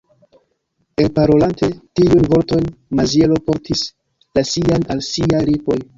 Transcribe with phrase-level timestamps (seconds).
[1.03, 1.69] Elparolante
[1.99, 3.85] tiujn vortojn, Maziero portis
[4.39, 5.83] la sian al siaj lipoj.